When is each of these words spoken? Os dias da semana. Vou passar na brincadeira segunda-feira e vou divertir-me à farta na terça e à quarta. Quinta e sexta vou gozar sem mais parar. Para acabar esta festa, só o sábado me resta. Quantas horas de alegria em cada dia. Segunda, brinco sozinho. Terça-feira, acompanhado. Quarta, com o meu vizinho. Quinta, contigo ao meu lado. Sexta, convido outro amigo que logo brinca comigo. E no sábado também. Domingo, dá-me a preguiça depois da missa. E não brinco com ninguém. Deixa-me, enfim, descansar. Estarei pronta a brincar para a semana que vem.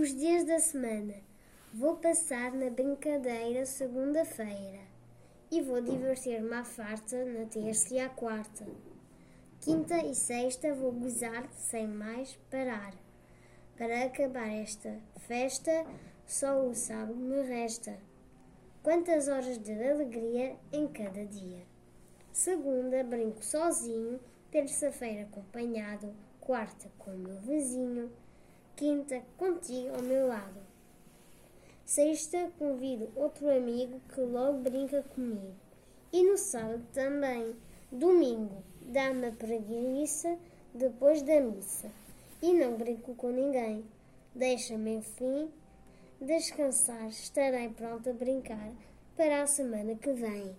Os 0.00 0.16
dias 0.16 0.44
da 0.44 0.58
semana. 0.58 1.12
Vou 1.74 1.94
passar 1.96 2.54
na 2.54 2.70
brincadeira 2.70 3.66
segunda-feira 3.66 4.80
e 5.50 5.60
vou 5.60 5.78
divertir-me 5.82 6.54
à 6.54 6.64
farta 6.64 7.22
na 7.26 7.44
terça 7.44 7.92
e 7.92 8.00
à 8.00 8.08
quarta. 8.08 8.66
Quinta 9.60 9.98
e 9.98 10.14
sexta 10.14 10.72
vou 10.72 10.90
gozar 10.90 11.46
sem 11.52 11.86
mais 11.86 12.34
parar. 12.50 12.94
Para 13.76 14.04
acabar 14.04 14.48
esta 14.48 14.96
festa, 15.18 15.84
só 16.26 16.66
o 16.66 16.74
sábado 16.74 17.14
me 17.14 17.42
resta. 17.42 17.98
Quantas 18.82 19.28
horas 19.28 19.58
de 19.58 19.72
alegria 19.86 20.56
em 20.72 20.88
cada 20.88 21.26
dia. 21.26 21.62
Segunda, 22.32 23.04
brinco 23.04 23.44
sozinho. 23.44 24.18
Terça-feira, 24.50 25.24
acompanhado. 25.24 26.10
Quarta, 26.40 26.90
com 26.98 27.10
o 27.10 27.18
meu 27.18 27.38
vizinho. 27.42 28.10
Quinta, 28.80 29.20
contigo 29.36 29.94
ao 29.94 30.00
meu 30.00 30.26
lado. 30.26 30.58
Sexta, 31.84 32.50
convido 32.58 33.12
outro 33.14 33.54
amigo 33.54 34.00
que 34.14 34.22
logo 34.22 34.60
brinca 34.60 35.02
comigo. 35.02 35.52
E 36.10 36.22
no 36.22 36.38
sábado 36.38 36.82
também. 36.94 37.54
Domingo, 37.92 38.62
dá-me 38.80 39.26
a 39.26 39.32
preguiça 39.32 40.34
depois 40.72 41.20
da 41.20 41.42
missa. 41.42 41.90
E 42.40 42.54
não 42.54 42.78
brinco 42.78 43.14
com 43.16 43.28
ninguém. 43.28 43.84
Deixa-me, 44.34 44.94
enfim, 44.94 45.50
descansar. 46.18 47.06
Estarei 47.08 47.68
pronta 47.68 48.08
a 48.08 48.14
brincar 48.14 48.72
para 49.14 49.42
a 49.42 49.46
semana 49.46 49.94
que 49.94 50.10
vem. 50.10 50.56